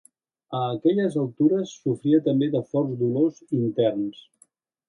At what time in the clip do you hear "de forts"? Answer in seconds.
2.57-2.99